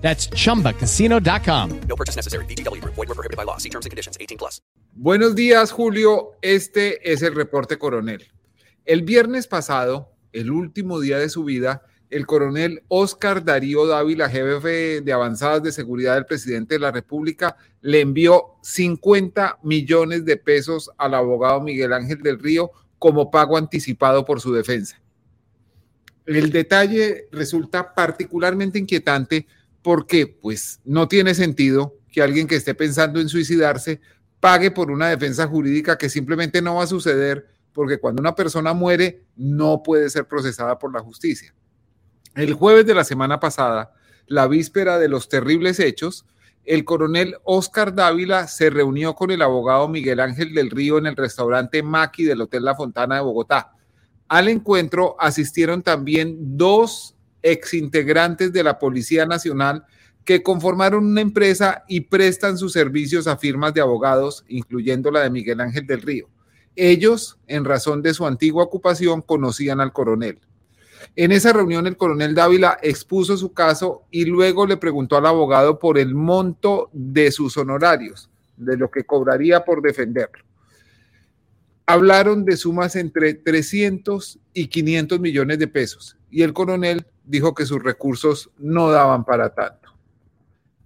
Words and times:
That's 0.00 0.28
chumbacasino.com. 0.30 1.80
No 1.88 1.96
purchase 1.96 2.16
necessary. 2.16 2.44
BGW. 2.46 2.82
Void 2.82 2.96
were 2.96 3.14
prohibited 3.14 3.36
by 3.36 3.44
law. 3.44 3.58
See 3.58 3.70
terms 3.70 3.86
and 3.86 3.90
conditions. 3.90 4.16
18 4.18 4.38
plus. 4.38 4.60
Buenos 4.94 5.34
días, 5.34 5.70
Julio. 5.70 6.32
Este 6.42 7.12
es 7.12 7.22
el 7.22 7.34
reporte 7.34 7.78
coronel. 7.78 8.26
El 8.84 9.02
viernes 9.02 9.46
pasado, 9.46 10.12
el 10.32 10.50
último 10.50 11.00
día 11.00 11.18
de 11.18 11.28
su 11.28 11.44
vida, 11.44 11.82
el 12.10 12.26
coronel 12.26 12.82
Oscar 12.88 13.44
Darío 13.44 13.86
Dávila, 13.86 14.28
jefe 14.28 15.00
de 15.00 15.12
avanzadas 15.12 15.62
de 15.62 15.72
seguridad 15.72 16.14
del 16.14 16.26
presidente 16.26 16.74
de 16.74 16.80
la 16.80 16.90
República, 16.90 17.56
le 17.82 18.00
envió 18.00 18.56
50 18.62 19.60
millones 19.62 20.24
de 20.24 20.36
pesos 20.36 20.90
al 20.98 21.14
abogado 21.14 21.60
Miguel 21.60 21.92
Ángel 21.92 22.20
del 22.22 22.38
Río 22.40 22.72
como 22.98 23.30
pago 23.30 23.56
anticipado 23.56 24.24
por 24.24 24.40
su 24.40 24.52
defensa. 24.52 25.00
El 26.26 26.50
detalle 26.50 27.28
resulta 27.32 27.94
particularmente 27.94 28.78
inquietante 28.78 29.46
porque 29.82 30.26
pues 30.26 30.80
no 30.84 31.08
tiene 31.08 31.34
sentido 31.34 31.96
que 32.10 32.22
alguien 32.22 32.46
que 32.46 32.56
esté 32.56 32.74
pensando 32.74 33.20
en 33.20 33.28
suicidarse 33.28 34.00
pague 34.40 34.70
por 34.70 34.90
una 34.90 35.08
defensa 35.08 35.46
jurídica 35.46 35.98
que 35.98 36.08
simplemente 36.08 36.62
no 36.62 36.76
va 36.76 36.84
a 36.84 36.88
suceder 36.88 37.46
porque 37.72 37.98
cuando 37.98 38.20
una 38.20 38.34
persona 38.34 38.72
muere 38.72 39.24
no 39.36 39.82
puede 39.82 40.10
ser 40.10 40.26
procesada 40.26 40.78
por 40.78 40.92
la 40.92 41.00
justicia. 41.00 41.54
El 42.34 42.54
jueves 42.54 42.86
de 42.86 42.94
la 42.94 43.04
semana 43.04 43.40
pasada, 43.40 43.94
la 44.26 44.46
víspera 44.46 44.98
de 44.98 45.08
los 45.08 45.28
terribles 45.28 45.80
hechos, 45.80 46.26
el 46.64 46.84
coronel 46.84 47.36
Oscar 47.44 47.94
Dávila 47.94 48.46
se 48.46 48.70
reunió 48.70 49.14
con 49.14 49.30
el 49.30 49.42
abogado 49.42 49.88
Miguel 49.88 50.20
Ángel 50.20 50.54
del 50.54 50.70
Río 50.70 50.98
en 50.98 51.06
el 51.06 51.16
restaurante 51.16 51.82
Maki 51.82 52.24
del 52.24 52.42
Hotel 52.42 52.64
La 52.64 52.76
Fontana 52.76 53.16
de 53.16 53.22
Bogotá. 53.22 53.72
Al 54.28 54.48
encuentro 54.48 55.16
asistieron 55.18 55.82
también 55.82 56.36
dos 56.56 57.16
exintegrantes 57.42 58.52
de 58.52 58.62
la 58.62 58.78
Policía 58.78 59.26
Nacional 59.26 59.84
que 60.24 60.42
conformaron 60.42 61.06
una 61.06 61.20
empresa 61.20 61.84
y 61.88 62.02
prestan 62.02 62.58
sus 62.58 62.72
servicios 62.72 63.26
a 63.26 63.36
firmas 63.36 63.74
de 63.74 63.80
abogados, 63.80 64.44
incluyendo 64.48 65.10
la 65.10 65.20
de 65.20 65.30
Miguel 65.30 65.60
Ángel 65.60 65.86
del 65.86 66.02
Río. 66.02 66.28
Ellos, 66.76 67.38
en 67.46 67.64
razón 67.64 68.02
de 68.02 68.14
su 68.14 68.26
antigua 68.26 68.64
ocupación, 68.64 69.22
conocían 69.22 69.80
al 69.80 69.92
coronel. 69.92 70.38
En 71.16 71.32
esa 71.32 71.52
reunión 71.52 71.86
el 71.86 71.96
coronel 71.96 72.34
Dávila 72.34 72.78
expuso 72.82 73.36
su 73.36 73.52
caso 73.52 74.04
y 74.10 74.26
luego 74.26 74.66
le 74.66 74.76
preguntó 74.76 75.16
al 75.16 75.26
abogado 75.26 75.78
por 75.78 75.98
el 75.98 76.14
monto 76.14 76.90
de 76.92 77.32
sus 77.32 77.56
honorarios, 77.56 78.30
de 78.56 78.76
lo 78.76 78.90
que 78.90 79.04
cobraría 79.04 79.64
por 79.64 79.82
defenderlo. 79.82 80.44
Hablaron 81.86 82.44
de 82.44 82.56
sumas 82.56 82.94
entre 82.94 83.34
300 83.34 84.38
y 84.54 84.68
500 84.68 85.18
millones 85.18 85.58
de 85.58 85.66
pesos 85.66 86.16
y 86.30 86.42
el 86.42 86.52
coronel 86.52 87.04
dijo 87.30 87.54
que 87.54 87.64
sus 87.66 87.82
recursos 87.82 88.50
no 88.58 88.90
daban 88.90 89.24
para 89.24 89.54
tanto. 89.54 89.90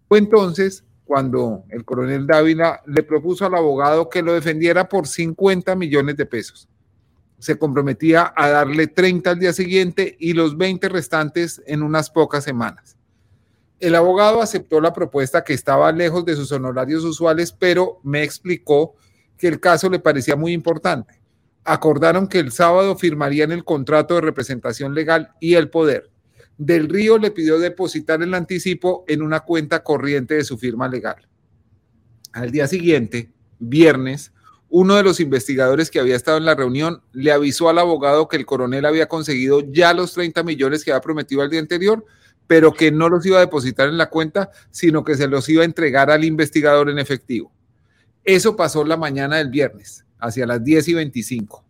Fue 0.09 0.19
entonces 0.19 0.85
cuando 1.05 1.65
el 1.71 1.85
coronel 1.85 2.27
Dávila 2.27 2.83
le 2.87 3.03
propuso 3.03 3.47
al 3.47 3.55
abogado 3.55 4.09
que 4.09 4.23
lo 4.23 4.33
defendiera 4.33 4.89
por 4.89 5.07
50 5.07 5.75
millones 5.75 6.17
de 6.17 6.27
pesos. 6.27 6.69
Se 7.39 7.59
comprometía 7.59 8.33
a 8.37 8.49
darle 8.49 8.87
30 8.87 9.31
al 9.31 9.39
día 9.39 9.53
siguiente 9.53 10.17
y 10.19 10.33
los 10.33 10.57
20 10.57 10.89
restantes 10.89 11.63
en 11.67 11.83
unas 11.83 12.11
pocas 12.11 12.45
semanas. 12.45 12.97
El 13.81 13.95
abogado 13.95 14.41
aceptó 14.41 14.81
la 14.81 14.93
propuesta 14.93 15.45
que 15.45 15.53
estaba 15.53 15.93
lejos 15.93 16.25
de 16.25 16.37
sus 16.37 16.53
honorarios 16.53 17.05
usuales, 17.05 17.53
pero 17.53 18.01
me 18.03 18.23
explicó 18.23 18.95
que 19.37 19.49
el 19.49 19.61
caso 19.61 19.91
le 19.91 19.99
parecía 19.99 20.37
muy 20.37 20.53
importante. 20.53 21.21
Acordaron 21.65 22.29
que 22.29 22.39
el 22.39 22.53
sábado 22.53 22.97
firmarían 22.97 23.53
el 23.53 23.65
contrato 23.65 24.15
de 24.15 24.21
representación 24.21 24.95
legal 24.95 25.33
y 25.41 25.55
el 25.55 25.71
poder. 25.71 26.14
Del 26.57 26.89
Río 26.89 27.19
le 27.19 27.31
pidió 27.31 27.59
depositar 27.59 28.23
el 28.23 28.35
anticipo 28.35 29.05
en 29.09 29.23
una 29.23 29.41
cuenta 29.41 29.83
corriente 29.83 30.35
de 30.35 30.45
su 30.45 30.57
firma 30.57 30.89
legal. 30.89 31.27
Al 32.33 32.51
día 32.51 32.67
siguiente, 32.69 33.31
viernes, 33.59 34.33
uno 34.69 34.97
de 34.97 35.03
los 35.03 35.21
investigadores 35.21 35.91
que 35.91 36.01
había 36.01 36.17
estado 36.17 36.37
en 36.39 36.45
la 36.45 36.55
reunión 36.55 37.03
le 37.13 37.33
avisó 37.33 37.69
al 37.69 37.79
abogado 37.79 38.29
que 38.29 38.37
el 38.37 38.47
coronel 38.47 38.85
había 38.85 39.07
conseguido 39.07 39.61
ya 39.73 39.95
los 39.95 40.13
30 40.15 40.43
millones 40.43 40.85
que 40.85 40.91
había 40.91 41.01
prometido 41.01 41.43
al 41.43 41.51
día 41.51 41.61
anterior, 41.61 42.05
pero 42.47 42.73
que 42.73 42.91
no 42.91 43.09
los 43.09 43.25
iba 43.25 43.39
a 43.39 43.41
depositar 43.41 43.89
en 43.89 43.99
la 43.99 44.11
cuenta, 44.11 44.51
sino 44.71 45.05
que 45.05 45.15
se 45.15 45.29
los 45.29 45.49
iba 45.49 45.63
a 45.63 45.65
entregar 45.65 46.11
al 46.11 46.25
investigador 46.25 46.91
en 46.91 46.99
efectivo. 46.99 47.53
Eso 48.25 48.57
pasó 48.57 48.85
la 48.85 48.97
mañana 48.97 49.37
del 49.37 49.49
viernes, 49.49 50.05
hacia 50.19 50.47
las 50.47 50.63
10 50.63 50.89
y 50.89 50.95
25. 50.95 51.65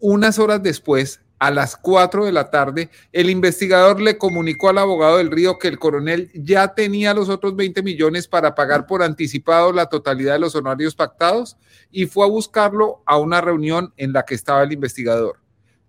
Unas 0.00 0.38
horas 0.38 0.62
después, 0.62 1.20
a 1.38 1.50
las 1.50 1.76
4 1.76 2.24
de 2.24 2.32
la 2.32 2.50
tarde, 2.50 2.90
el 3.12 3.30
investigador 3.30 4.00
le 4.00 4.18
comunicó 4.18 4.68
al 4.68 4.78
abogado 4.78 5.18
del 5.18 5.30
Río 5.30 5.58
que 5.58 5.68
el 5.68 5.78
coronel 5.78 6.30
ya 6.34 6.74
tenía 6.74 7.14
los 7.14 7.28
otros 7.28 7.54
20 7.54 7.82
millones 7.82 8.26
para 8.26 8.54
pagar 8.54 8.86
por 8.86 9.02
anticipado 9.02 9.72
la 9.72 9.86
totalidad 9.86 10.32
de 10.32 10.40
los 10.40 10.54
honorarios 10.54 10.96
pactados 10.96 11.56
y 11.90 12.06
fue 12.06 12.24
a 12.24 12.28
buscarlo 12.28 13.02
a 13.06 13.18
una 13.18 13.40
reunión 13.40 13.92
en 13.96 14.12
la 14.12 14.24
que 14.24 14.34
estaba 14.34 14.64
el 14.64 14.72
investigador. 14.72 15.38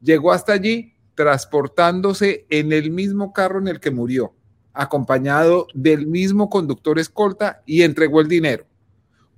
Llegó 0.01 0.31
hasta 0.31 0.53
allí 0.53 0.93
transportándose 1.15 2.45
en 2.49 2.71
el 2.71 2.91
mismo 2.91 3.33
carro 3.33 3.59
en 3.59 3.67
el 3.67 3.79
que 3.79 3.91
murió, 3.91 4.33
acompañado 4.73 5.67
del 5.73 6.07
mismo 6.07 6.49
conductor 6.49 6.99
escolta 6.99 7.63
y 7.65 7.81
entregó 7.81 8.21
el 8.21 8.27
dinero. 8.27 8.65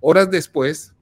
Horas 0.01 0.29
después, 0.29 0.93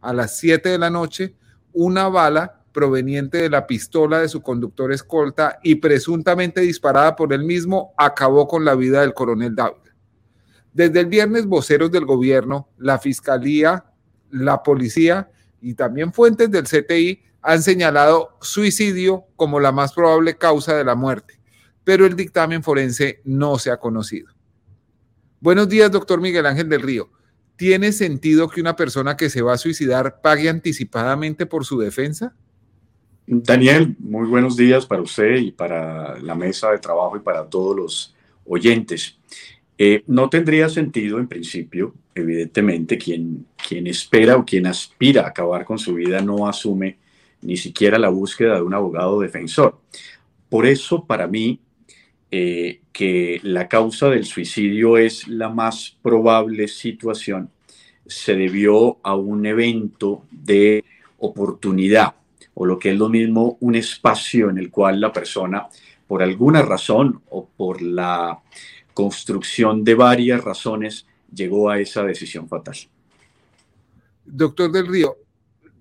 a 0.00 0.12
las 0.12 0.36
7 0.38 0.68
de 0.68 0.78
la 0.78 0.90
noche, 0.90 1.34
una 1.72 2.08
bala 2.08 2.57
proveniente 2.78 3.38
de 3.38 3.50
la 3.50 3.66
pistola 3.66 4.20
de 4.20 4.28
su 4.28 4.40
conductor 4.40 4.92
escolta 4.92 5.58
y 5.64 5.74
presuntamente 5.74 6.60
disparada 6.60 7.16
por 7.16 7.32
él 7.32 7.42
mismo, 7.42 7.92
acabó 7.96 8.46
con 8.46 8.64
la 8.64 8.76
vida 8.76 9.00
del 9.00 9.14
coronel 9.14 9.56
Dávila. 9.56 9.96
Desde 10.72 11.00
el 11.00 11.06
viernes, 11.06 11.46
voceros 11.46 11.90
del 11.90 12.04
gobierno, 12.04 12.68
la 12.78 13.00
fiscalía, 13.00 13.86
la 14.30 14.62
policía 14.62 15.28
y 15.60 15.74
también 15.74 16.12
fuentes 16.12 16.52
del 16.52 16.68
CTI 16.68 17.20
han 17.42 17.64
señalado 17.64 18.38
suicidio 18.40 19.24
como 19.34 19.58
la 19.58 19.72
más 19.72 19.92
probable 19.92 20.38
causa 20.38 20.76
de 20.76 20.84
la 20.84 20.94
muerte, 20.94 21.40
pero 21.82 22.06
el 22.06 22.14
dictamen 22.14 22.62
forense 22.62 23.22
no 23.24 23.58
se 23.58 23.72
ha 23.72 23.80
conocido. 23.80 24.28
Buenos 25.40 25.68
días, 25.68 25.90
doctor 25.90 26.20
Miguel 26.20 26.46
Ángel 26.46 26.68
del 26.68 26.82
Río. 26.82 27.10
¿Tiene 27.56 27.90
sentido 27.90 28.48
que 28.48 28.60
una 28.60 28.76
persona 28.76 29.16
que 29.16 29.30
se 29.30 29.42
va 29.42 29.54
a 29.54 29.58
suicidar 29.58 30.20
pague 30.20 30.48
anticipadamente 30.48 31.44
por 31.44 31.64
su 31.64 31.76
defensa? 31.80 32.36
Daniel, 33.30 33.94
muy 33.98 34.26
buenos 34.26 34.56
días 34.56 34.86
para 34.86 35.02
usted 35.02 35.36
y 35.36 35.50
para 35.52 36.18
la 36.18 36.34
mesa 36.34 36.70
de 36.70 36.78
trabajo 36.78 37.18
y 37.18 37.20
para 37.20 37.44
todos 37.44 37.76
los 37.76 38.14
oyentes. 38.46 39.18
Eh, 39.76 40.02
no 40.06 40.30
tendría 40.30 40.70
sentido, 40.70 41.18
en 41.18 41.28
principio, 41.28 41.94
evidentemente, 42.14 42.96
quien, 42.96 43.44
quien 43.68 43.86
espera 43.86 44.38
o 44.38 44.46
quien 44.46 44.66
aspira 44.66 45.24
a 45.24 45.28
acabar 45.28 45.66
con 45.66 45.78
su 45.78 45.96
vida 45.96 46.22
no 46.22 46.48
asume 46.48 46.96
ni 47.42 47.58
siquiera 47.58 47.98
la 47.98 48.08
búsqueda 48.08 48.54
de 48.54 48.62
un 48.62 48.72
abogado 48.72 49.20
defensor. 49.20 49.78
Por 50.48 50.64
eso, 50.64 51.04
para 51.04 51.26
mí, 51.26 51.60
eh, 52.30 52.80
que 52.92 53.40
la 53.42 53.68
causa 53.68 54.08
del 54.08 54.24
suicidio 54.24 54.96
es 54.96 55.28
la 55.28 55.50
más 55.50 55.98
probable 56.00 56.66
situación, 56.66 57.50
se 58.06 58.34
debió 58.34 58.96
a 59.02 59.14
un 59.14 59.44
evento 59.44 60.24
de 60.30 60.82
oportunidad 61.18 62.14
o 62.60 62.66
lo 62.66 62.76
que 62.76 62.90
es 62.90 62.98
lo 62.98 63.08
mismo 63.08 63.56
un 63.60 63.76
espacio 63.76 64.50
en 64.50 64.58
el 64.58 64.68
cual 64.68 65.00
la 65.00 65.12
persona, 65.12 65.68
por 66.08 66.24
alguna 66.24 66.60
razón 66.60 67.22
o 67.30 67.46
por 67.46 67.80
la 67.80 68.40
construcción 68.92 69.84
de 69.84 69.94
varias 69.94 70.42
razones, 70.42 71.06
llegó 71.32 71.70
a 71.70 71.78
esa 71.78 72.02
decisión 72.02 72.48
fatal. 72.48 72.74
Doctor 74.24 74.72
del 74.72 74.88
Río, 74.88 75.18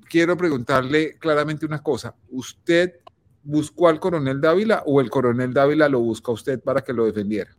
quiero 0.08 0.38
preguntarle 0.38 1.16
claramente 1.18 1.66
una 1.66 1.82
cosa. 1.82 2.14
¿Usted 2.30 3.00
buscó 3.42 3.88
al 3.88 4.00
coronel 4.00 4.40
Dávila 4.40 4.84
o 4.86 5.02
el 5.02 5.10
coronel 5.10 5.56
Dávila 5.56 5.90
lo 5.90 6.02
busca 6.02 6.32
a 6.32 6.36
usted 6.36 6.60
para 6.60 6.84
que 6.84 6.94
lo 6.94 7.06
defendiera? 7.06 7.50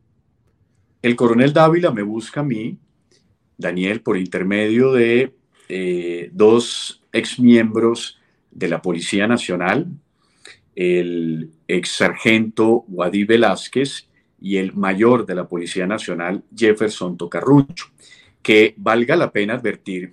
El 1.02 1.16
coronel 1.16 1.52
Dávila 1.52 1.90
me 1.90 2.02
busca 2.02 2.38
a 2.38 2.44
mí, 2.44 2.78
Daniel, 3.56 4.00
por 4.00 4.16
intermedio 4.16 4.92
de 4.92 5.34
eh, 5.68 6.30
dos 6.32 7.02
exmiembros 7.10 8.18
de 8.50 8.68
la 8.68 8.82
Policía 8.82 9.26
Nacional, 9.26 9.86
el 10.74 11.50
ex 11.66 11.90
sargento 11.90 12.84
Wadi 12.88 13.24
Velázquez 13.24 14.08
y 14.40 14.56
el 14.58 14.74
mayor 14.74 15.26
de 15.26 15.34
la 15.34 15.48
Policía 15.48 15.86
Nacional, 15.86 16.44
Jefferson 16.54 17.16
Tocarrucho, 17.16 17.86
que 18.42 18.74
valga 18.76 19.16
la 19.16 19.32
pena 19.32 19.54
advertir, 19.54 20.12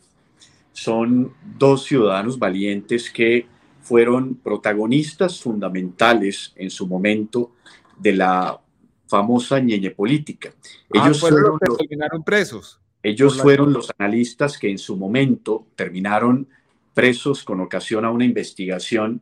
son 0.73 1.33
dos 1.57 1.85
ciudadanos 1.85 2.37
valientes 2.37 3.09
que 3.09 3.47
fueron 3.81 4.35
protagonistas 4.35 5.39
fundamentales 5.39 6.51
en 6.55 6.69
su 6.69 6.87
momento 6.87 7.51
de 7.97 8.13
la 8.13 8.59
famosa 9.07 9.59
ñeñe 9.59 9.91
política. 9.91 10.53
Ah, 10.95 11.05
ellos 11.05 11.19
fueron, 11.19 11.59
los 11.61 11.77
que 11.77 11.87
terminaron 11.87 12.23
presos. 12.23 12.79
Ellos 13.03 13.39
fueron 13.39 13.71
los 13.71 13.91
analistas 13.97 14.57
que 14.57 14.71
en 14.71 14.79
su 14.79 14.97
momento 14.97 15.67
terminaron 15.75 16.47
presos 16.95 17.43
con 17.43 17.59
ocasión 17.59 18.05
a 18.05 18.11
una 18.11 18.25
investigación 18.25 19.21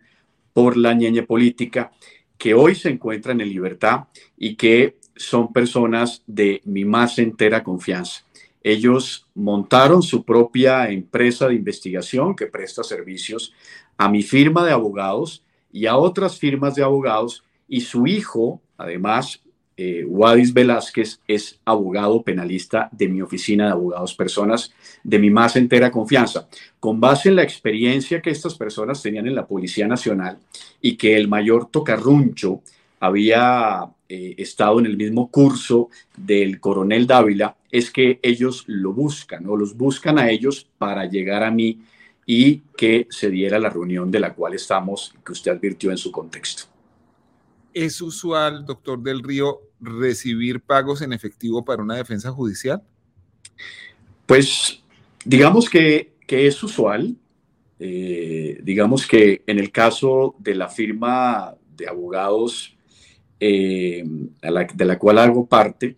por 0.54 0.78
la 0.78 0.94
ñeñe 0.94 1.24
política, 1.24 1.92
que 2.38 2.54
hoy 2.54 2.76
se 2.76 2.90
encuentran 2.90 3.42
en 3.42 3.50
libertad 3.50 4.06
y 4.38 4.56
que 4.56 4.98
son 5.16 5.52
personas 5.52 6.24
de 6.26 6.62
mi 6.64 6.86
más 6.86 7.20
entera 7.20 7.64
confianza. 7.64 8.26
Ellos 8.62 9.28
montaron 9.36 10.02
su 10.02 10.24
propia 10.24 10.90
empresa 10.90 11.48
de 11.48 11.56
investigación 11.56 12.36
que 12.36 12.48
presta 12.48 12.84
servicios 12.84 13.54
a 13.98 14.08
mi 14.08 14.24
firma 14.24 14.66
de 14.66 14.72
abogados 14.72 15.44
y 15.72 15.86
a 15.88 15.98
otras 15.98 16.40
firmas 16.40 16.76
de 16.76 16.84
abogados 16.84 17.44
y 17.68 17.82
su 17.82 18.08
hijo, 18.08 18.62
además, 18.78 19.43
eh, 19.76 20.04
Wadis 20.08 20.54
Velázquez, 20.54 21.20
es 21.28 21.60
abogado 21.66 22.22
penalista 22.22 22.90
de 22.92 23.08
mi 23.08 23.22
oficina 23.22 23.66
de 23.66 23.72
abogados, 23.72 24.14
personas 24.14 24.72
de 25.04 25.20
mi 25.20 25.30
más 25.30 25.56
entera 25.56 25.92
confianza. 25.92 26.48
Con 26.80 27.00
base 27.00 27.30
en 27.30 27.38
la 27.38 27.44
experiencia 27.44 28.22
que 28.22 28.30
estas 28.30 28.56
personas 28.56 29.02
tenían 29.02 29.28
en 29.28 29.36
la 29.36 29.48
Policía 29.48 29.88
Nacional 29.88 30.38
y 30.82 30.96
que 30.96 31.16
el 31.16 31.28
mayor 31.28 31.70
Tocarruncho 31.72 32.62
había 33.00 33.86
eh, 34.08 34.36
estado 34.38 34.80
en 34.80 34.86
el 34.86 34.96
mismo 34.96 35.30
curso 35.30 35.90
del 36.16 36.60
coronel 36.60 37.08
Dávila, 37.08 37.56
es 37.72 37.92
que 37.92 38.20
ellos 38.22 38.64
lo 38.68 38.94
buscan 38.94 39.48
o 39.48 39.58
los 39.58 39.76
buscan 39.76 40.20
a 40.20 40.30
ellos 40.30 40.70
para 40.78 41.06
llegar 41.06 41.44
a 41.44 41.52
mí 41.52 41.80
y 42.26 42.62
que 42.78 43.08
se 43.10 43.30
diera 43.30 43.60
la 43.60 43.70
reunión 43.70 44.12
de 44.12 44.20
la 44.20 44.34
cual 44.34 44.54
estamos, 44.54 45.14
que 45.26 45.34
usted 45.34 45.52
advirtió 45.52 45.92
en 45.92 45.98
su 45.98 46.12
contexto. 46.12 46.73
¿Es 47.74 48.02
usual, 48.02 48.66
doctor 48.66 49.02
del 49.02 49.24
Río, 49.24 49.62
recibir 49.80 50.62
pagos 50.62 51.02
en 51.02 51.14
efectivo 51.14 51.66
para 51.66 51.82
una 51.82 51.96
defensa 51.96 52.32
judicial? 52.32 52.82
Pues 54.26 54.82
digamos 55.26 55.70
que, 55.70 56.14
es 56.28 56.64
usual. 56.64 57.16
Eh, 57.80 58.60
digamos 58.64 59.06
que 59.06 59.44
en 59.46 59.60
el 59.60 59.72
caso 59.72 60.36
de 60.40 60.56
la 60.56 60.68
firma 60.68 61.54
de 61.76 61.88
abogados 61.88 62.76
eh, 63.40 64.04
de 64.42 64.86
la 64.86 64.98
cual 64.98 65.18
hago 65.20 65.46
parte, 65.46 65.96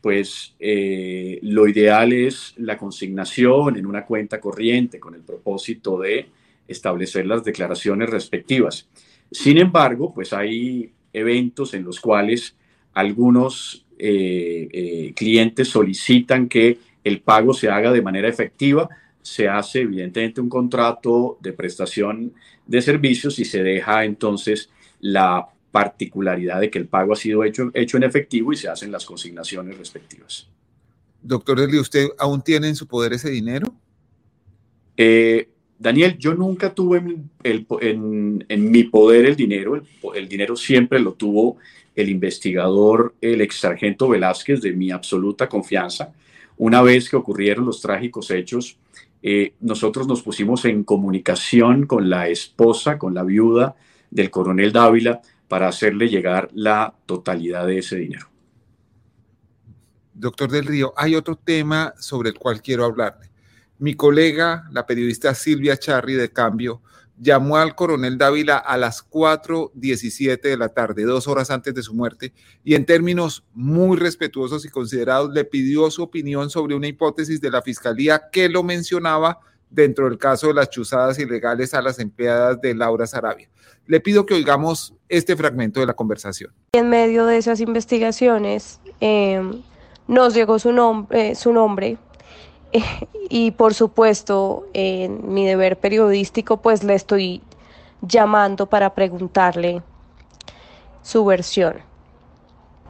pues 0.00 0.54
eh, 0.60 1.40
lo 1.42 1.66
ideal 1.66 2.12
es 2.12 2.54
la 2.58 2.78
consignación 2.78 3.76
en 3.76 3.86
una 3.86 4.06
cuenta 4.06 4.40
corriente 4.40 5.00
con 5.00 5.16
el 5.16 5.22
propósito 5.22 5.98
de 5.98 6.28
establecer 6.68 7.26
las 7.26 7.42
declaraciones 7.42 8.08
respectivas. 8.08 8.88
Sin 9.32 9.58
embargo, 9.58 10.14
pues 10.14 10.32
hay 10.32 10.92
eventos 11.16 11.74
en 11.74 11.84
los 11.84 12.00
cuales 12.00 12.56
algunos 12.92 13.86
eh, 13.98 14.68
eh, 14.72 15.12
clientes 15.14 15.68
solicitan 15.68 16.48
que 16.48 16.78
el 17.02 17.20
pago 17.20 17.54
se 17.54 17.70
haga 17.70 17.92
de 17.92 18.02
manera 18.02 18.28
efectiva. 18.28 18.88
Se 19.22 19.48
hace 19.48 19.80
evidentemente 19.80 20.40
un 20.40 20.48
contrato 20.48 21.38
de 21.40 21.52
prestación 21.52 22.34
de 22.66 22.82
servicios 22.82 23.38
y 23.38 23.44
se 23.44 23.62
deja 23.62 24.04
entonces 24.04 24.70
la 25.00 25.48
particularidad 25.72 26.60
de 26.60 26.70
que 26.70 26.78
el 26.78 26.86
pago 26.86 27.12
ha 27.12 27.16
sido 27.16 27.44
hecho, 27.44 27.70
hecho 27.74 27.96
en 27.96 28.04
efectivo 28.04 28.52
y 28.52 28.56
se 28.56 28.68
hacen 28.68 28.92
las 28.92 29.04
consignaciones 29.04 29.76
respectivas. 29.78 30.48
Doctor 31.22 31.60
Eli, 31.60 31.78
¿usted 31.78 32.08
aún 32.18 32.42
tiene 32.42 32.68
en 32.68 32.76
su 32.76 32.86
poder 32.86 33.12
ese 33.14 33.30
dinero? 33.30 33.74
Eh, 34.96 35.48
Daniel, 35.78 36.16
yo 36.18 36.34
nunca 36.34 36.72
tuve 36.74 37.02
en, 37.44 38.46
mi 38.48 38.84
poder 38.84 39.26
el 39.26 39.36
dinero, 39.36 39.82
el, 40.14 40.28
dinero 40.28 40.56
siempre 40.56 40.98
lo 40.98 41.12
tuvo 41.12 41.58
el 41.94 42.08
investigador, 42.08 43.14
el 43.20 43.40
ex 43.40 43.60
sargento 43.60 44.08
Velázquez, 44.08 44.60
de 44.62 44.72
mi 44.72 44.90
absoluta 44.90 45.48
confianza. 45.48 46.12
Una 46.56 46.80
vez 46.82 47.10
que 47.10 47.16
ocurrieron 47.16 47.66
los 47.66 47.80
trágicos 47.82 48.30
hechos, 48.30 48.78
eh, 49.22 49.54
nosotros 49.60 50.06
nos 50.06 50.22
pusimos 50.22 50.64
en 50.64 50.84
comunicación 50.84 51.86
con 51.86 52.08
la 52.08 52.28
esposa, 52.28 52.98
con 52.98 53.14
la 53.14 53.22
viuda 53.22 53.76
del 54.10 54.30
coronel 54.30 54.72
Dávila, 54.72 55.20
para 55.48 55.68
hacerle 55.68 56.08
llegar 56.08 56.48
la 56.54 56.94
totalidad 57.06 57.66
de 57.66 57.78
ese 57.78 57.96
dinero. 57.96 58.28
Doctor 60.14 60.50
del 60.50 60.64
Río, 60.64 60.94
hay 60.96 61.14
otro 61.14 61.36
tema 61.36 61.92
sobre 61.98 62.30
el 62.30 62.38
cual 62.38 62.62
quiero 62.62 62.84
hablarle. 62.84 63.28
Mi 63.78 63.94
colega, 63.94 64.68
la 64.72 64.86
periodista 64.86 65.34
Silvia 65.34 65.76
Charri 65.76 66.14
de 66.14 66.32
Cambio, 66.32 66.80
llamó 67.18 67.56
al 67.56 67.74
coronel 67.74 68.18
Dávila 68.18 68.58
a 68.58 68.76
las 68.76 69.08
4.17 69.08 70.40
de 70.40 70.56
la 70.56 70.68
tarde, 70.68 71.04
dos 71.04 71.28
horas 71.28 71.50
antes 71.50 71.74
de 71.74 71.82
su 71.82 71.94
muerte, 71.94 72.32
y 72.64 72.74
en 72.74 72.84
términos 72.84 73.44
muy 73.54 73.96
respetuosos 73.96 74.64
y 74.64 74.68
considerados 74.68 75.32
le 75.32 75.44
pidió 75.44 75.90
su 75.90 76.02
opinión 76.02 76.50
sobre 76.50 76.74
una 76.74 76.88
hipótesis 76.88 77.40
de 77.40 77.50
la 77.50 77.62
fiscalía 77.62 78.28
que 78.30 78.48
lo 78.48 78.62
mencionaba 78.62 79.40
dentro 79.70 80.08
del 80.08 80.18
caso 80.18 80.48
de 80.48 80.54
las 80.54 80.70
chuzadas 80.70 81.18
ilegales 81.18 81.74
a 81.74 81.82
las 81.82 81.98
empleadas 81.98 82.60
de 82.60 82.74
Laura 82.74 83.06
Sarabia. 83.06 83.48
Le 83.86 84.00
pido 84.00 84.26
que 84.26 84.34
oigamos 84.34 84.94
este 85.08 85.36
fragmento 85.36 85.80
de 85.80 85.86
la 85.86 85.94
conversación. 85.94 86.52
En 86.72 86.88
medio 86.88 87.26
de 87.26 87.38
esas 87.38 87.60
investigaciones 87.60 88.80
eh, 89.00 89.40
nos 90.08 90.34
llegó 90.34 90.58
su, 90.58 90.72
nombre, 90.72 91.34
su 91.34 91.52
nombre 91.52 91.98
y 93.28 93.52
por 93.52 93.74
supuesto 93.74 94.64
en 94.72 95.32
mi 95.32 95.46
deber 95.46 95.78
periodístico 95.78 96.58
pues 96.58 96.82
le 96.84 96.94
estoy 96.94 97.42
llamando 98.00 98.66
para 98.66 98.94
preguntarle 98.94 99.82
su 101.02 101.24
versión. 101.24 101.82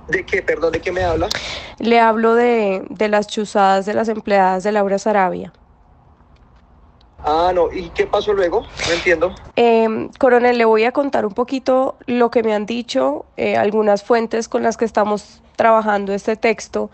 ¿De 0.09 0.25
qué? 0.25 0.43
Perdón, 0.43 0.73
¿de 0.73 0.81
qué 0.81 0.93
me 0.93 1.03
habla? 1.03 1.29
Le 1.79 2.00
hablo 2.00 2.35
de, 2.35 2.85
de 2.91 3.09
las 3.09 3.27
chuzadas 3.27 3.87
de 3.87 3.94
las 3.94 4.09
empleadas 4.09 4.62
de 4.62 4.73
Laura 4.73 4.99
Sarabia. 4.99 5.53
Ah, 7.29 7.50
no, 7.53 7.73
¿y 7.73 7.89
qué 7.91 8.06
pasó 8.06 8.32
luego? 8.32 8.65
No 8.87 8.93
entiendo. 8.93 9.35
Eh, 9.56 10.09
coronel, 10.21 10.59
le 10.59 10.65
voy 10.65 10.85
a 10.85 10.93
contar 10.93 11.27
un 11.27 11.35
poquito 11.35 11.97
lo 12.06 12.31
que 12.31 12.44
me 12.44 12.55
han 12.55 12.67
dicho 12.67 13.27
eh, 13.37 13.56
algunas 13.56 14.05
fuentes 14.05 14.49
con 14.49 14.62
las 14.62 14.77
que 14.77 14.85
estamos 14.85 15.43
trabajando 15.56 16.12
este 16.15 16.37
texto 16.37 16.91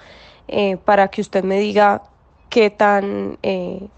eh, 0.48 0.78
para 0.78 1.08
que 1.08 1.20
usted 1.20 1.44
me 1.44 1.58
diga 1.58 2.02
qué 2.52 2.68
tan 2.68 3.38
eh, 3.42 3.88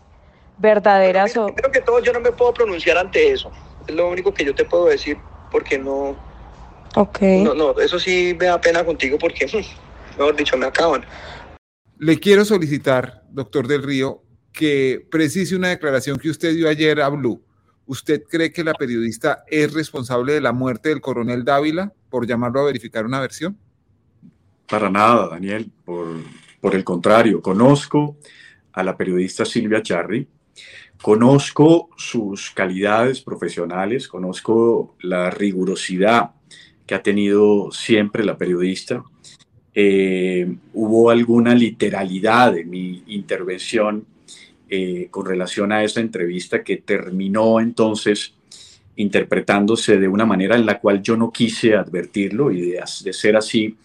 verdaderas 0.58 1.32
son. 1.32 1.52
Creo 1.54 1.72
que 1.72 1.80
todo 1.80 2.00
yo 2.00 2.12
no 2.12 2.20
me 2.20 2.30
puedo 2.30 2.54
pronunciar 2.54 2.96
ante 2.96 3.32
eso. 3.32 3.50
Es 3.86 3.94
lo 3.94 4.08
único 4.08 4.32
que 4.32 4.44
yo 4.44 4.54
te 4.54 4.64
puedo 4.64 4.86
decir 4.86 5.18
porque 5.50 5.76
no. 5.76 6.16
Ok. 6.94 7.20
No, 7.20 7.52
no, 7.52 7.78
eso 7.80 7.98
sí 7.98 8.34
me 8.38 8.46
da 8.46 8.60
pena 8.60 8.84
contigo 8.84 9.18
porque, 9.18 9.46
mejor 10.16 10.36
dicho, 10.36 10.56
me 10.56 10.66
acaban. 10.66 11.04
Le 11.98 12.18
quiero 12.20 12.44
solicitar, 12.44 13.24
doctor 13.30 13.66
del 13.66 13.82
Río, 13.82 14.22
que 14.52 15.04
precise 15.10 15.56
una 15.56 15.70
declaración 15.70 16.18
que 16.18 16.30
usted 16.30 16.54
dio 16.54 16.68
ayer 16.68 17.00
a 17.00 17.08
Blue. 17.08 17.42
¿Usted 17.86 18.22
cree 18.22 18.52
que 18.52 18.62
la 18.62 18.74
periodista 18.74 19.44
es 19.48 19.74
responsable 19.74 20.32
de 20.32 20.40
la 20.40 20.52
muerte 20.52 20.90
del 20.90 21.00
coronel 21.00 21.44
Dávila 21.44 21.92
por 22.08 22.24
llamarlo 22.26 22.60
a 22.60 22.64
verificar 22.64 23.04
una 23.04 23.20
versión? 23.20 23.58
Para 24.68 24.88
nada, 24.88 25.28
Daniel. 25.28 25.70
Por, 25.84 26.06
por 26.60 26.74
el 26.74 26.84
contrario, 26.84 27.42
conozco 27.42 28.16
a 28.74 28.82
la 28.82 28.96
periodista 28.96 29.44
Silvia 29.44 29.82
Charri. 29.82 30.26
Conozco 31.00 31.90
sus 31.96 32.50
calidades 32.50 33.20
profesionales, 33.20 34.08
conozco 34.08 34.94
la 35.00 35.30
rigurosidad 35.30 36.30
que 36.86 36.94
ha 36.94 37.02
tenido 37.02 37.70
siempre 37.72 38.24
la 38.24 38.36
periodista. 38.36 39.04
Eh, 39.74 40.54
hubo 40.72 41.10
alguna 41.10 41.54
literalidad 41.54 42.56
en 42.56 42.70
mi 42.70 43.02
intervención 43.08 44.06
eh, 44.68 45.08
con 45.10 45.26
relación 45.26 45.72
a 45.72 45.82
esa 45.82 46.00
entrevista 46.00 46.62
que 46.62 46.78
terminó 46.78 47.60
entonces 47.60 48.34
interpretándose 48.96 49.98
de 49.98 50.08
una 50.08 50.24
manera 50.24 50.56
en 50.56 50.64
la 50.64 50.78
cual 50.78 51.02
yo 51.02 51.16
no 51.16 51.32
quise 51.32 51.74
advertirlo 51.74 52.52
y 52.52 52.70
de, 52.70 53.12
ser 53.12 53.36
así, 53.36 53.76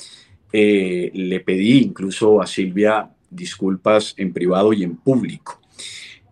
eh, 0.53 1.11
le 1.13 1.39
pedí 1.39 1.79
incluso 1.79 2.41
a 2.41 2.47
Silvia 2.47 3.09
disculpas 3.29 4.13
en 4.17 4.33
privado 4.33 4.73
y 4.73 4.83
en 4.83 4.95
público. 4.95 5.59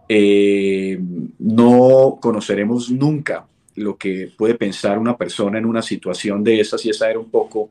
Eh, 0.09 0.99
no 1.39 2.17
conoceremos 2.21 2.89
nunca 2.89 3.45
lo 3.75 3.97
que 3.97 4.31
puede 4.35 4.55
pensar 4.55 4.97
una 4.97 5.17
persona 5.17 5.57
en 5.57 5.65
una 5.65 5.81
situación 5.81 6.43
de 6.43 6.59
esas 6.59 6.85
y 6.85 6.89
esa 6.89 7.09
era 7.09 7.19
un 7.19 7.29
poco 7.29 7.69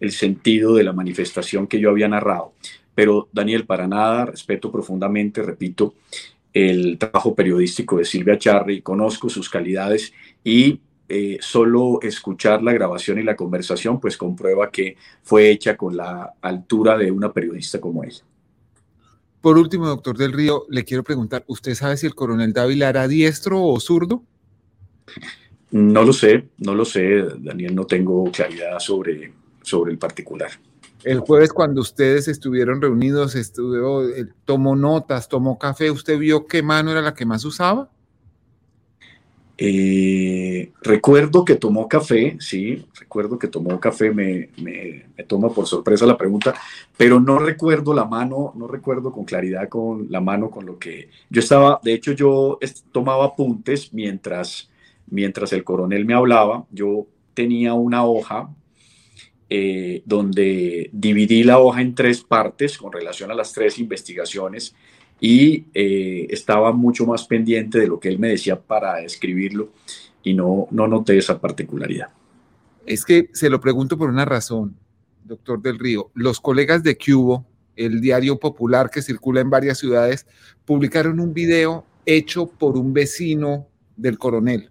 el 0.00 0.12
sentido 0.12 0.74
de 0.74 0.84
la 0.84 0.92
manifestación 0.92 1.66
que 1.66 1.80
yo 1.80 1.90
había 1.90 2.08
narrado. 2.08 2.52
Pero 2.94 3.28
Daniel, 3.32 3.66
para 3.66 3.86
nada, 3.86 4.26
respeto 4.26 4.70
profundamente, 4.70 5.42
repito, 5.42 5.94
el 6.52 6.98
trabajo 6.98 7.34
periodístico 7.34 7.98
de 7.98 8.04
Silvia 8.04 8.38
Charri, 8.38 8.80
conozco 8.80 9.28
sus 9.28 9.48
calidades 9.48 10.12
y 10.42 10.80
eh, 11.08 11.38
solo 11.40 12.00
escuchar 12.02 12.62
la 12.62 12.72
grabación 12.72 13.18
y 13.18 13.22
la 13.22 13.36
conversación 13.36 14.00
pues 14.00 14.16
comprueba 14.16 14.70
que 14.70 14.96
fue 15.22 15.50
hecha 15.50 15.76
con 15.76 15.96
la 15.96 16.34
altura 16.40 16.98
de 16.98 17.10
una 17.10 17.32
periodista 17.32 17.80
como 17.80 18.02
ella. 18.02 18.24
Por 19.40 19.58
último, 19.58 19.86
doctor 19.86 20.16
del 20.16 20.32
Río, 20.32 20.64
le 20.68 20.84
quiero 20.84 21.04
preguntar, 21.04 21.44
¿usted 21.46 21.74
sabe 21.74 21.96
si 21.96 22.06
el 22.06 22.14
coronel 22.14 22.52
Dávila 22.52 22.88
era 22.88 23.06
diestro 23.06 23.62
o 23.62 23.78
zurdo? 23.80 24.22
No 25.70 26.02
lo 26.02 26.12
sé, 26.12 26.48
no 26.58 26.74
lo 26.74 26.84
sé, 26.84 27.22
Daniel, 27.38 27.74
no 27.74 27.86
tengo 27.86 28.30
claridad 28.30 28.78
sobre, 28.78 29.32
sobre 29.62 29.92
el 29.92 29.98
particular. 29.98 30.50
El 31.04 31.20
jueves 31.20 31.52
cuando 31.52 31.80
ustedes 31.80 32.28
estuvieron 32.28 32.80
reunidos, 32.80 33.34
estuvo, 33.34 34.04
eh, 34.08 34.26
tomó 34.44 34.74
notas, 34.74 35.28
tomó 35.28 35.58
café, 35.58 35.90
¿usted 35.90 36.18
vio 36.18 36.46
qué 36.46 36.62
mano 36.62 36.90
era 36.90 37.02
la 37.02 37.14
que 37.14 37.26
más 37.26 37.44
usaba? 37.44 37.90
Eh, 39.58 40.70
recuerdo 40.82 41.44
que 41.44 41.54
tomó 41.54 41.88
café, 41.88 42.36
sí, 42.40 42.84
recuerdo 42.98 43.38
que 43.38 43.48
tomó 43.48 43.80
café, 43.80 44.10
me, 44.10 44.50
me, 44.58 45.06
toma 45.26 45.48
por 45.48 45.66
sorpresa 45.66 46.04
la 46.04 46.18
pregunta, 46.18 46.54
pero 46.96 47.20
no 47.20 47.38
recuerdo 47.38 47.94
la 47.94 48.04
mano, 48.04 48.52
no 48.54 48.68
recuerdo 48.68 49.10
con 49.12 49.24
claridad 49.24 49.70
con 49.70 50.08
la 50.10 50.20
mano 50.20 50.50
con 50.50 50.66
lo 50.66 50.78
que 50.78 51.08
yo 51.30 51.40
estaba, 51.40 51.80
de 51.82 51.94
hecho 51.94 52.12
yo 52.12 52.58
tomaba 52.92 53.24
apuntes 53.24 53.94
mientras, 53.94 54.70
mientras 55.06 55.54
el 55.54 55.64
coronel 55.64 56.04
me 56.04 56.12
hablaba, 56.12 56.66
yo 56.70 57.06
tenía 57.32 57.72
una 57.72 58.04
hoja 58.04 58.50
eh, 59.48 60.02
donde 60.04 60.90
dividí 60.92 61.44
la 61.44 61.60
hoja 61.60 61.80
en 61.80 61.94
tres 61.94 62.20
partes 62.20 62.76
con 62.76 62.92
relación 62.92 63.30
a 63.30 63.34
las 63.34 63.54
tres 63.54 63.78
investigaciones 63.78 64.74
y 65.20 65.66
eh, 65.72 66.26
estaba 66.30 66.72
mucho 66.72 67.06
más 67.06 67.26
pendiente 67.26 67.78
de 67.78 67.88
lo 67.88 67.98
que 67.98 68.08
él 68.08 68.18
me 68.18 68.28
decía 68.28 68.60
para 68.60 69.00
escribirlo 69.00 69.70
y 70.22 70.34
no, 70.34 70.68
no 70.70 70.86
noté 70.86 71.16
esa 71.16 71.40
particularidad. 71.40 72.08
Es 72.84 73.04
que 73.04 73.30
se 73.32 73.50
lo 73.50 73.60
pregunto 73.60 73.96
por 73.96 74.10
una 74.10 74.24
razón, 74.24 74.76
doctor 75.24 75.60
del 75.62 75.78
Río. 75.78 76.10
Los 76.14 76.40
colegas 76.40 76.82
de 76.82 76.96
Cubo, 76.96 77.46
el 77.74 78.00
diario 78.00 78.38
popular 78.38 78.90
que 78.90 79.02
circula 79.02 79.40
en 79.40 79.50
varias 79.50 79.78
ciudades, 79.78 80.26
publicaron 80.64 81.20
un 81.20 81.32
video 81.32 81.84
hecho 82.04 82.46
por 82.46 82.76
un 82.76 82.92
vecino 82.92 83.66
del 83.96 84.18
coronel. 84.18 84.70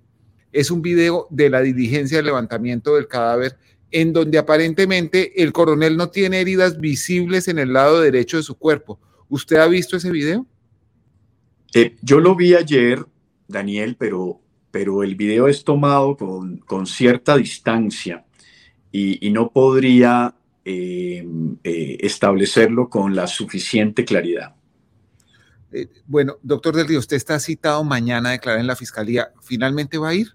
Es 0.51 0.71
un 0.71 0.81
video 0.81 1.27
de 1.29 1.49
la 1.49 1.61
diligencia 1.61 2.17
de 2.17 2.23
levantamiento 2.23 2.95
del 2.95 3.07
cadáver 3.07 3.57
en 3.91 4.13
donde 4.13 4.37
aparentemente 4.37 5.41
el 5.41 5.51
coronel 5.51 5.97
no 5.97 6.09
tiene 6.09 6.41
heridas 6.41 6.79
visibles 6.79 7.47
en 7.47 7.59
el 7.59 7.73
lado 7.73 8.01
derecho 8.01 8.37
de 8.37 8.43
su 8.43 8.55
cuerpo 8.55 8.99
¿Usted 9.29 9.57
ha 9.57 9.67
visto 9.67 9.97
ese 9.97 10.11
video? 10.11 10.45
Eh, 11.73 11.95
yo 12.01 12.19
lo 12.19 12.35
vi 12.35 12.53
ayer, 12.53 13.05
Daniel, 13.47 13.95
pero, 13.97 14.39
pero 14.71 15.03
el 15.03 15.15
video 15.15 15.47
es 15.47 15.63
tomado 15.63 16.15
con, 16.15 16.57
con 16.59 16.85
cierta 16.85 17.35
distancia 17.37 18.25
y, 18.91 19.27
y 19.27 19.31
no 19.31 19.51
podría 19.51 20.35
eh, 20.63 21.27
eh, 21.63 21.97
establecerlo 21.99 22.89
con 22.89 23.15
la 23.15 23.27
suficiente 23.27 24.05
claridad. 24.05 24.55
Bueno, 26.05 26.37
doctor 26.41 26.75
Del 26.75 26.87
Río, 26.87 26.99
usted 26.99 27.17
está 27.17 27.37
citado 27.39 27.83
mañana 27.83 28.29
a 28.29 28.31
declarar 28.33 28.61
en 28.61 28.67
la 28.67 28.77
fiscalía. 28.77 29.31
¿Finalmente 29.41 29.97
va 29.97 30.09
a 30.09 30.13
ir? 30.13 30.29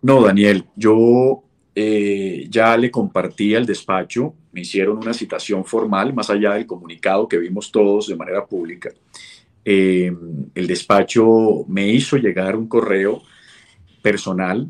No, 0.00 0.22
Daniel, 0.22 0.64
yo 0.76 1.44
eh, 1.80 2.48
ya 2.50 2.76
le 2.76 2.90
compartí 2.90 3.54
al 3.54 3.64
despacho, 3.64 4.34
me 4.50 4.62
hicieron 4.62 4.96
una 4.96 5.14
citación 5.14 5.64
formal, 5.64 6.12
más 6.12 6.28
allá 6.28 6.54
del 6.54 6.66
comunicado 6.66 7.28
que 7.28 7.38
vimos 7.38 7.70
todos 7.70 8.08
de 8.08 8.16
manera 8.16 8.44
pública. 8.44 8.90
Eh, 9.64 10.12
el 10.56 10.66
despacho 10.66 11.64
me 11.68 11.86
hizo 11.86 12.16
llegar 12.16 12.56
un 12.56 12.66
correo 12.66 13.22
personal. 14.02 14.66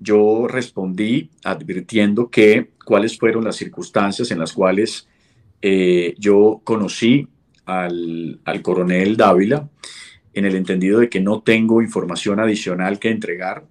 Yo 0.00 0.48
respondí 0.48 1.28
advirtiendo 1.44 2.30
que 2.30 2.70
cuáles 2.82 3.18
fueron 3.18 3.44
las 3.44 3.56
circunstancias 3.56 4.30
en 4.30 4.38
las 4.38 4.54
cuales 4.54 5.06
eh, 5.60 6.14
yo 6.16 6.62
conocí 6.64 7.28
al, 7.66 8.40
al 8.46 8.62
coronel 8.62 9.18
Dávila, 9.18 9.68
en 10.32 10.46
el 10.46 10.54
entendido 10.54 11.00
de 11.00 11.10
que 11.10 11.20
no 11.20 11.42
tengo 11.42 11.82
información 11.82 12.40
adicional 12.40 12.98
que 12.98 13.10
entregar 13.10 13.66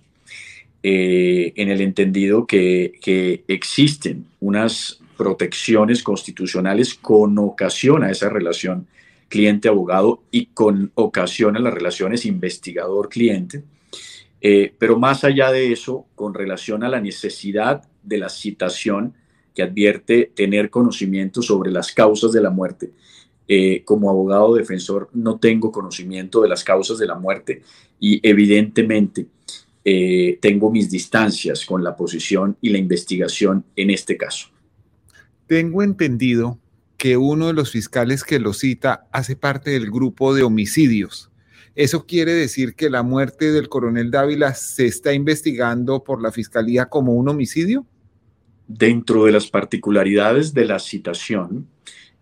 eh, 0.83 1.53
en 1.55 1.69
el 1.69 1.81
entendido 1.81 2.47
que, 2.47 3.43
existen 3.47 4.25
unas 4.39 4.99
protecciones 5.17 6.01
constitucionales 6.01 6.95
con 6.95 7.37
ocasión 7.37 8.03
a 8.03 8.09
esa 8.09 8.29
relación 8.29 8.87
cliente-abogado 9.29 10.23
y 10.31 10.47
con 10.47 10.91
ocasión 10.95 11.55
a 11.55 11.59
las 11.59 11.73
relaciones 11.73 12.25
investigador-cliente. 12.25 13.63
Eh, 14.41 14.73
pero 14.77 14.97
más 14.97 15.23
allá 15.23 15.51
de 15.51 15.71
eso, 15.71 16.07
con 16.15 16.33
relación 16.33 16.83
a 16.83 16.89
la 16.89 16.99
necesidad 16.99 17.83
de 18.01 18.17
la 18.17 18.29
citación 18.29 19.13
que 19.53 19.61
advierte 19.61 20.31
tener 20.35 20.71
conocimiento 20.71 21.43
sobre 21.43 21.71
las 21.71 21.91
causas 21.91 22.31
de 22.31 22.41
la 22.41 22.49
muerte, 22.49 22.91
eh, 23.47 23.83
como 23.83 24.09
abogado 24.09 24.55
defensor 24.55 25.09
no 25.13 25.37
tengo 25.37 25.71
conocimiento 25.71 26.41
de 26.41 26.49
las 26.49 26.63
causas 26.63 26.97
de 26.97 27.05
la 27.05 27.15
muerte 27.15 27.61
y 27.99 28.25
evidentemente 28.27 29.27
eh, 29.83 30.37
tengo 30.41 30.71
mis 30.71 30.89
distancias 30.91 31.65
con 31.65 31.83
la 31.83 31.95
posición 31.95 32.57
y 32.61 32.69
la 32.69 32.77
investigación 32.77 33.65
en 33.75 33.89
este 33.89 34.17
caso. 34.17 34.49
Tengo 35.47 35.83
entendido 35.83 36.59
que 36.97 37.17
uno 37.17 37.47
de 37.47 37.53
los 37.53 37.71
fiscales 37.71 38.23
que 38.23 38.39
lo 38.39 38.53
cita 38.53 39.07
hace 39.11 39.35
parte 39.35 39.71
del 39.71 39.89
grupo 39.89 40.35
de 40.35 40.43
homicidios. 40.43 41.31
¿Eso 41.73 42.05
quiere 42.05 42.33
decir 42.33 42.75
que 42.75 42.89
la 42.89 43.01
muerte 43.01 43.51
del 43.51 43.69
coronel 43.69 44.11
Dávila 44.11 44.53
se 44.53 44.85
está 44.85 45.13
investigando 45.13 46.03
por 46.03 46.21
la 46.21 46.31
fiscalía 46.31 46.85
como 46.85 47.13
un 47.13 47.29
homicidio? 47.29 47.87
Dentro 48.67 49.25
de 49.25 49.31
las 49.31 49.47
particularidades 49.47 50.53
de 50.53 50.65
la 50.65 50.79
citación, 50.79 51.67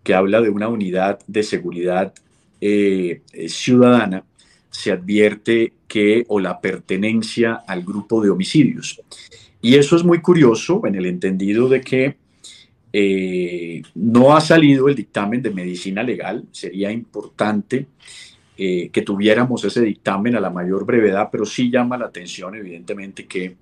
que 0.03 0.13
habla 0.13 0.39
de 0.39 0.49
una 0.49 0.69
unidad 0.69 1.19
de 1.27 1.43
seguridad 1.43 2.13
eh, 2.61 3.21
ciudadana, 3.47 4.23
se 4.69 4.91
advierte 4.91 5.73
que 5.87 6.25
o 6.27 6.39
la 6.39 6.61
pertenencia 6.61 7.63
al 7.67 7.83
grupo 7.83 8.21
de 8.21 8.29
homicidios. 8.29 9.01
Y 9.61 9.75
eso 9.75 9.95
es 9.95 10.03
muy 10.03 10.21
curioso 10.21 10.81
en 10.85 10.95
el 10.95 11.05
entendido 11.05 11.67
de 11.67 11.81
que 11.81 12.15
eh, 12.93 13.81
no 13.95 14.35
ha 14.35 14.41
salido 14.41 14.87
el 14.87 14.95
dictamen 14.95 15.41
de 15.41 15.51
medicina 15.51 16.01
legal. 16.03 16.45
Sería 16.51 16.91
importante 16.91 17.87
eh, 18.57 18.89
que 18.91 19.01
tuviéramos 19.01 19.63
ese 19.63 19.81
dictamen 19.81 20.35
a 20.35 20.39
la 20.39 20.49
mayor 20.49 20.85
brevedad, 20.85 21.29
pero 21.31 21.45
sí 21.45 21.69
llama 21.69 21.97
la 21.97 22.05
atención, 22.05 22.55
evidentemente, 22.55 23.25
que 23.25 23.55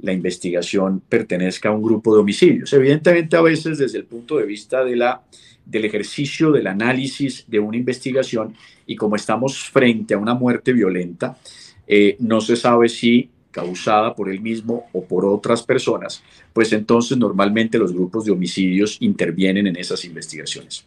la 0.00 0.12
investigación 0.12 1.00
pertenezca 1.08 1.68
a 1.68 1.72
un 1.72 1.82
grupo 1.82 2.14
de 2.14 2.20
homicidios. 2.20 2.72
Evidentemente, 2.72 3.36
a 3.36 3.42
veces 3.42 3.78
desde 3.78 3.98
el 3.98 4.04
punto 4.04 4.36
de 4.36 4.44
vista 4.44 4.84
de 4.84 4.96
la 4.96 5.22
del 5.64 5.84
ejercicio 5.84 6.52
del 6.52 6.66
análisis 6.66 7.44
de 7.48 7.58
una 7.58 7.76
investigación 7.76 8.54
y 8.86 8.96
como 8.96 9.16
estamos 9.16 9.58
frente 9.58 10.14
a 10.14 10.18
una 10.18 10.34
muerte 10.34 10.72
violenta, 10.72 11.38
eh, 11.86 12.16
no 12.18 12.40
se 12.40 12.56
sabe 12.56 12.88
si 12.88 13.30
causada 13.50 14.14
por 14.14 14.28
él 14.28 14.40
mismo 14.40 14.86
o 14.92 15.04
por 15.04 15.24
otras 15.24 15.62
personas, 15.62 16.22
pues 16.52 16.72
entonces 16.72 17.16
normalmente 17.16 17.78
los 17.78 17.92
grupos 17.92 18.24
de 18.24 18.32
homicidios 18.32 18.96
intervienen 19.00 19.68
en 19.68 19.76
esas 19.76 20.04
investigaciones. 20.04 20.84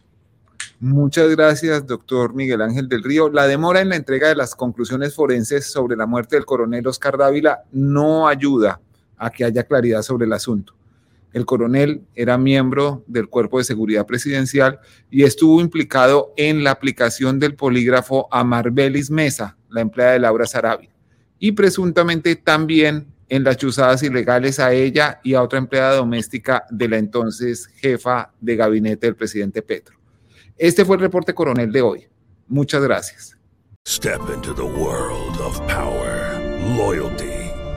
Muchas 0.80 1.30
gracias, 1.30 1.86
doctor 1.86 2.34
Miguel 2.34 2.60
Ángel 2.60 2.88
del 2.88 3.02
Río. 3.02 3.30
La 3.30 3.48
demora 3.48 3.80
en 3.80 3.88
la 3.88 3.96
entrega 3.96 4.28
de 4.28 4.36
las 4.36 4.54
conclusiones 4.54 5.14
forenses 5.14 5.72
sobre 5.72 5.96
la 5.96 6.06
muerte 6.06 6.36
del 6.36 6.44
coronel 6.44 6.86
Oscar 6.86 7.16
Dávila 7.16 7.62
no 7.72 8.28
ayuda 8.28 8.80
a 9.18 9.30
que 9.30 9.44
haya 9.44 9.64
claridad 9.64 10.02
sobre 10.02 10.26
el 10.26 10.32
asunto. 10.32 10.74
El 11.32 11.44
coronel 11.44 12.02
era 12.14 12.38
miembro 12.38 13.04
del 13.06 13.28
Cuerpo 13.28 13.58
de 13.58 13.64
Seguridad 13.64 14.06
Presidencial 14.06 14.80
y 15.10 15.24
estuvo 15.24 15.60
implicado 15.60 16.32
en 16.36 16.64
la 16.64 16.70
aplicación 16.70 17.38
del 17.38 17.54
polígrafo 17.54 18.28
a 18.30 18.44
Marbelis 18.44 19.10
Mesa, 19.10 19.56
la 19.68 19.82
empleada 19.82 20.12
de 20.12 20.20
Laura 20.20 20.46
Sarabia, 20.46 20.90
y 21.38 21.52
presuntamente 21.52 22.34
también 22.36 23.06
en 23.28 23.44
las 23.44 23.58
chuzadas 23.58 24.02
ilegales 24.02 24.58
a 24.58 24.72
ella 24.72 25.20
y 25.22 25.34
a 25.34 25.42
otra 25.42 25.58
empleada 25.58 25.96
doméstica 25.96 26.64
de 26.70 26.88
la 26.88 26.96
entonces 26.96 27.66
jefa 27.76 28.32
de 28.40 28.56
gabinete 28.56 29.06
del 29.06 29.16
presidente 29.16 29.60
Petro. 29.60 29.98
Este 30.56 30.84
fue 30.84 30.96
el 30.96 31.02
reporte 31.02 31.34
coronel 31.34 31.70
de 31.70 31.82
hoy. 31.82 32.06
Muchas 32.48 32.82
gracias. 32.82 33.36
Step 33.86 34.20
into 34.34 34.54
the 34.54 34.62
world 34.62 35.40
of 35.40 35.58
power, 35.66 36.40
loyalty. 36.76 37.37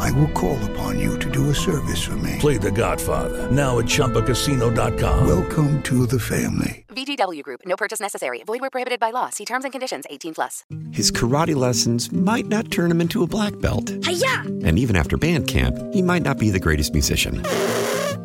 I 0.00 0.10
will 0.12 0.28
call 0.28 0.58
upon 0.70 0.98
you 0.98 1.18
to 1.18 1.30
do 1.30 1.50
a 1.50 1.54
service 1.54 2.02
for 2.02 2.16
me. 2.16 2.36
Play 2.38 2.56
the 2.56 2.70
Godfather, 2.70 3.50
now 3.50 3.78
at 3.78 3.84
ChumbaCasino.com. 3.84 5.26
Welcome 5.26 5.82
to 5.82 6.06
the 6.06 6.18
family. 6.18 6.84
VGW 6.88 7.42
Group. 7.42 7.60
No 7.66 7.76
purchase 7.76 8.00
necessary. 8.00 8.42
Void 8.44 8.60
where 8.60 8.70
prohibited 8.70 8.98
by 8.98 9.10
law. 9.10 9.30
See 9.30 9.44
terms 9.44 9.64
and 9.64 9.72
conditions. 9.72 10.06
18 10.08 10.34
plus. 10.34 10.64
His 10.92 11.10
karate 11.12 11.54
lessons 11.54 12.10
might 12.12 12.46
not 12.46 12.70
turn 12.70 12.90
him 12.90 13.00
into 13.00 13.22
a 13.22 13.26
black 13.26 13.58
belt. 13.60 13.90
Hiya! 14.04 14.42
And 14.64 14.78
even 14.78 14.96
after 14.96 15.16
band 15.16 15.48
camp, 15.48 15.76
he 15.92 16.02
might 16.02 16.22
not 16.22 16.38
be 16.38 16.50
the 16.50 16.60
greatest 16.60 16.92
musician. 16.92 17.42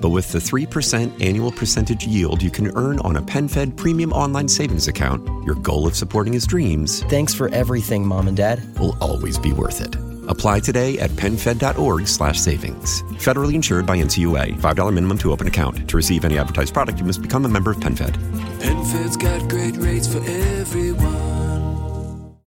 But 0.01 0.09
with 0.09 0.31
the 0.31 0.39
3% 0.39 1.23
annual 1.23 1.51
percentage 1.51 2.05
yield 2.05 2.41
you 2.41 2.51
can 2.51 2.75
earn 2.77 2.99
on 2.99 3.15
a 3.15 3.21
PenFed 3.21 3.75
premium 3.75 4.13
online 4.13 4.47
savings 4.47 4.87
account, 4.87 5.25
your 5.45 5.55
goal 5.55 5.87
of 5.87 5.95
supporting 5.95 6.33
his 6.33 6.45
dreams 6.45 7.01
Thanks 7.03 7.33
for 7.33 7.49
everything, 7.49 8.05
Mom 8.05 8.27
and 8.27 8.37
Dad. 8.37 8.61
will 8.79 8.97
always 9.01 9.37
be 9.39 9.51
worth 9.53 9.81
it. 9.81 9.95
Apply 10.27 10.59
today 10.59 10.99
at 10.99 11.09
PenFed.org 11.11 12.07
slash 12.07 12.39
savings. 12.39 13.03
Federally 13.23 13.53
insured 13.53 13.85
by 13.85 13.97
NCUA. 13.97 14.59
$5 14.59 14.93
minimum 14.93 15.17
to 15.19 15.31
open 15.31 15.47
account. 15.47 15.89
To 15.89 15.95
receive 15.97 16.25
any 16.25 16.37
advertised 16.37 16.73
product, 16.73 16.99
you 16.99 17.05
must 17.05 17.21
become 17.21 17.45
a 17.45 17.49
member 17.49 17.71
of 17.71 17.77
PenFed. 17.77 18.15
PenFed's 18.59 19.17
got 19.17 19.49
great 19.49 19.77
rates 19.77 20.11
for 20.11 20.19
everyone. 20.19 21.34